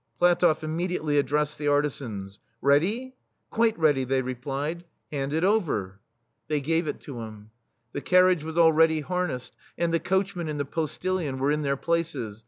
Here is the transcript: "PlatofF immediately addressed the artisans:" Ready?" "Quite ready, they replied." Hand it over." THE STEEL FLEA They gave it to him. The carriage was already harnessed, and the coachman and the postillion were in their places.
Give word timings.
"PlatofF 0.19 0.63
immediately 0.63 1.19
addressed 1.19 1.59
the 1.59 1.67
artisans:" 1.67 2.39
Ready?" 2.71 3.13
"Quite 3.51 3.77
ready, 3.77 4.03
they 4.03 4.23
replied." 4.23 4.83
Hand 5.11 5.31
it 5.31 5.43
over." 5.43 5.83
THE 5.83 5.85
STEEL 5.85 5.91
FLEA 5.91 6.41
They 6.57 6.61
gave 6.61 6.87
it 6.87 6.99
to 7.01 7.19
him. 7.21 7.51
The 7.91 8.01
carriage 8.01 8.43
was 8.43 8.57
already 8.57 9.01
harnessed, 9.01 9.55
and 9.77 9.93
the 9.93 9.99
coachman 9.99 10.49
and 10.49 10.59
the 10.59 10.65
postillion 10.65 11.37
were 11.37 11.51
in 11.51 11.61
their 11.61 11.77
places. 11.77 12.39